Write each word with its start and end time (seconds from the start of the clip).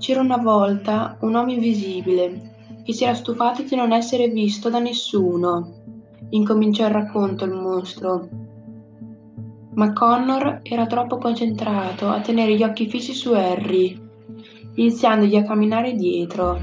C'era 0.00 0.22
una 0.22 0.38
volta 0.38 1.18
un 1.20 1.34
uomo 1.34 1.52
invisibile 1.52 2.80
che 2.82 2.94
si 2.94 3.04
era 3.04 3.12
stufato 3.12 3.62
di 3.62 3.76
non 3.76 3.92
essere 3.92 4.28
visto 4.28 4.70
da 4.70 4.78
nessuno. 4.78 5.74
Incominciò 6.30 6.86
il 6.86 6.92
racconto 6.92 7.44
il 7.44 7.52
mostro. 7.52 8.26
Ma 9.74 9.92
Connor 9.92 10.60
era 10.62 10.86
troppo 10.86 11.18
concentrato 11.18 12.08
a 12.08 12.22
tenere 12.22 12.56
gli 12.56 12.62
occhi 12.62 12.88
fissi 12.88 13.12
su 13.12 13.32
Harry, 13.32 13.94
iniziandogli 14.76 15.36
a 15.36 15.44
camminare 15.44 15.92
dietro. 15.92 16.58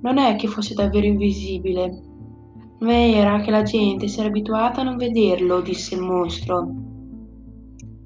Non 0.00 0.16
è 0.16 0.36
che 0.36 0.46
fosse 0.48 0.72
davvero 0.72 1.04
invisibile, 1.04 2.02
ma 2.78 2.94
era 2.94 3.38
che 3.40 3.50
la 3.50 3.64
gente 3.64 4.08
si 4.08 4.18
era 4.18 4.30
abituata 4.30 4.80
a 4.80 4.84
non 4.84 4.96
vederlo, 4.96 5.60
disse 5.60 5.94
il 5.94 6.00
mostro. 6.00 6.74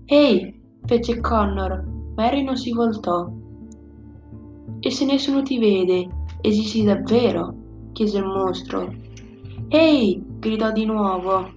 Ehi, 0.06 0.60
fece 0.84 1.20
Connor, 1.20 1.84
ma 2.16 2.24
Harry 2.24 2.42
non 2.42 2.56
si 2.56 2.72
voltò. 2.72 3.42
E 4.80 4.90
se 4.90 5.04
nessuno 5.04 5.42
ti 5.42 5.58
vede, 5.58 6.08
esisti 6.40 6.84
davvero? 6.84 7.54
chiese 7.92 8.18
il 8.18 8.24
mostro. 8.24 8.92
Ehi! 9.68 10.22
gridò 10.38 10.72
di 10.72 10.84
nuovo. 10.84 11.48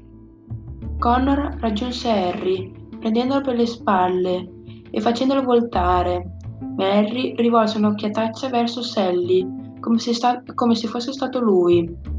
Connor 0.99 1.57
raggiunse 1.59 2.09
Harry, 2.09 2.71
prendendolo 2.99 3.41
per 3.41 3.55
le 3.55 3.65
spalle 3.65 4.49
e 4.89 5.01
facendolo 5.01 5.43
voltare. 5.43 6.37
Ma 6.77 6.89
Harry 6.89 7.35
rivolse 7.35 7.77
un'occhiataccia 7.77 8.49
verso 8.49 8.81
Sally, 8.81 9.45
come 9.79 9.99
se, 9.99 10.13
sta- 10.13 10.41
come 10.55 10.75
se 10.75 10.87
fosse 10.87 11.11
stato 11.11 11.39
lui. 11.39 12.15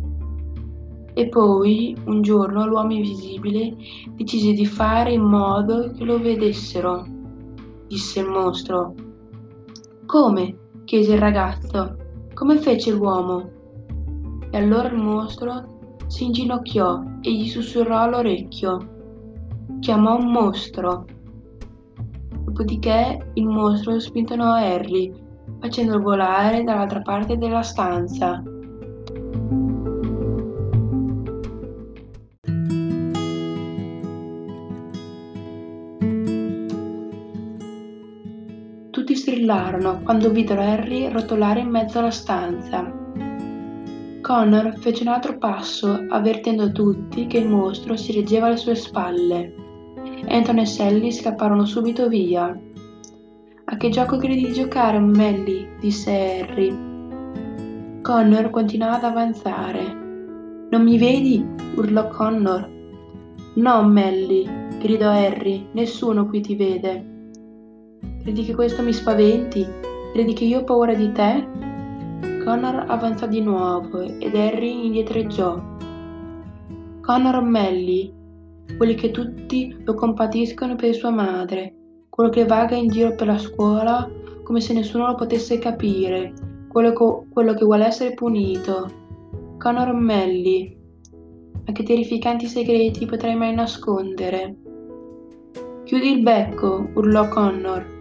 E 1.14 1.28
poi, 1.28 1.96
un 2.04 2.22
giorno, 2.22 2.66
l'uomo 2.66 2.92
invisibile 2.92 3.74
decise 4.14 4.52
di 4.52 4.66
fare 4.66 5.12
in 5.12 5.22
modo 5.22 5.90
che 5.90 6.04
lo 6.04 6.20
vedessero, 6.20 7.04
disse 7.88 8.20
il 8.20 8.28
mostro. 8.28 8.94
Come? 10.06 10.56
Chiese 10.88 11.12
il 11.12 11.20
ragazzo. 11.20 11.98
Come 12.32 12.56
fece 12.56 12.92
l'uomo? 12.92 13.50
E 14.50 14.56
allora 14.56 14.88
il 14.88 14.96
mostro 14.96 15.96
si 16.06 16.24
inginocchiò 16.24 17.02
e 17.20 17.30
gli 17.30 17.46
sussurrò 17.46 17.98
all'orecchio. 17.98 18.78
Chiamò 19.80 20.16
un 20.16 20.30
mostro. 20.32 21.04
Dopodiché 22.42 23.32
il 23.34 23.44
mostro 23.44 24.00
spintonò 24.00 24.54
Harry 24.54 25.12
facendolo 25.60 26.00
volare 26.00 26.64
dall'altra 26.64 27.02
parte 27.02 27.36
della 27.36 27.60
stanza. 27.60 28.42
Strillarono 39.28 40.00
quando 40.04 40.30
videro 40.30 40.62
Harry 40.62 41.12
rotolare 41.12 41.60
in 41.60 41.68
mezzo 41.68 41.98
alla 41.98 42.10
stanza. 42.10 42.90
Connor 44.22 44.78
fece 44.78 45.02
un 45.02 45.08
altro 45.08 45.36
passo, 45.36 46.06
avvertendo 46.08 46.72
tutti 46.72 47.26
che 47.26 47.36
il 47.36 47.46
mostro 47.46 47.94
si 47.94 48.12
reggeva 48.12 48.46
alle 48.46 48.56
sue 48.56 48.74
spalle. 48.74 49.54
Anton 50.28 50.60
e 50.60 50.64
Sally 50.64 51.12
scapparono 51.12 51.66
subito 51.66 52.08
via. 52.08 52.58
A 53.66 53.76
che 53.76 53.90
gioco 53.90 54.16
credi 54.16 54.46
di 54.46 54.52
giocare, 54.54 54.98
Melly? 54.98 55.76
disse 55.78 56.10
Harry. 56.10 56.74
Connor 58.00 58.48
continuava 58.48 58.96
ad 58.96 59.04
avanzare. 59.04 59.92
Non 60.70 60.82
mi 60.82 60.96
vedi? 60.96 61.44
urlò 61.74 62.08
Connor. 62.08 62.66
No, 63.56 63.84
Melly, 63.84 64.48
gridò 64.78 65.10
Harry, 65.10 65.68
nessuno 65.72 66.26
qui 66.26 66.40
ti 66.40 66.56
vede. 66.56 67.16
Credi 68.22 68.44
che 68.44 68.54
questo 68.54 68.82
mi 68.82 68.92
spaventi? 68.92 69.66
Credi 70.12 70.32
che 70.32 70.44
io 70.44 70.60
ho 70.60 70.64
paura 70.64 70.94
di 70.94 71.12
te? 71.12 71.46
Connor 72.44 72.84
avanzò 72.88 73.26
di 73.26 73.40
nuovo 73.40 74.00
ed 74.00 74.34
Harry 74.34 74.86
indietreggiò. 74.86 75.60
Connor 77.00 77.34
o 77.36 77.42
Melly, 77.42 78.12
quelli 78.76 78.94
che 78.94 79.10
tutti 79.10 79.76
lo 79.84 79.94
compatiscono 79.94 80.76
per 80.76 80.94
sua 80.94 81.10
madre, 81.10 81.74
quello 82.08 82.30
che 82.30 82.44
vaga 82.44 82.74
in 82.74 82.88
giro 82.88 83.14
per 83.14 83.26
la 83.26 83.38
scuola 83.38 84.10
come 84.42 84.60
se 84.60 84.72
nessuno 84.72 85.06
lo 85.06 85.14
potesse 85.14 85.58
capire, 85.58 86.32
quello, 86.68 86.92
co- 86.92 87.26
quello 87.30 87.54
che 87.54 87.64
vuole 87.64 87.86
essere 87.86 88.14
punito. 88.14 88.90
Conor 89.58 89.92
Melly, 89.92 90.76
ma 91.66 91.72
che 91.72 91.82
terrificanti 91.82 92.46
segreti 92.46 93.04
potrai 93.04 93.36
mai 93.36 93.54
nascondere? 93.54 94.56
Chiudi 95.84 96.12
il 96.12 96.22
becco, 96.22 96.88
urlò 96.94 97.28
Connor. 97.28 97.97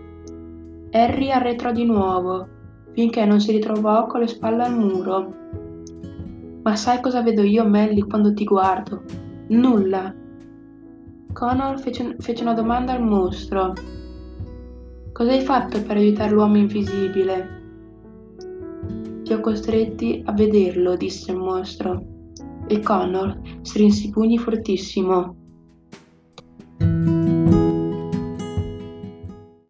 Harry 0.92 1.32
arretrò 1.32 1.72
di 1.72 1.86
nuovo, 1.86 2.48
finché 2.94 3.26
non 3.26 3.40
si 3.40 3.52
ritrovò 3.52 4.08
con 4.08 4.22
le 4.22 4.28
spalle 4.28 4.64
al 4.64 4.78
muro. 4.78 5.34
Ma 6.64 6.76
sai 6.76 7.02
cosa 7.02 7.22
vedo 7.22 7.44
io, 7.44 7.66
Melly, 7.66 8.02
quando 8.02 8.34
ti 8.34 8.44
guardo? 8.44 9.04
Nulla. 9.50 10.14
Connor 11.34 11.80
fece, 11.80 12.16
fece 12.20 12.44
una 12.44 12.54
domanda 12.54 12.94
al 12.94 13.04
mostro. 13.04 13.74
Cosa 15.14 15.32
hai 15.32 15.42
fatto 15.42 15.82
per 15.84 15.98
aiutare 15.98 16.32
l'uomo 16.32 16.58
invisibile? 16.58 17.56
Ti 19.24 19.34
ho 19.34 19.40
costretti 19.40 20.22
a 20.26 20.32
vederlo, 20.32 20.96
disse 20.96 21.32
il 21.32 21.38
mostro. 21.38 22.04
E 22.68 22.80
Connor 22.82 23.40
strinse 23.62 24.08
i 24.08 24.10
pugni 24.10 24.38
fortissimo. 24.38 25.36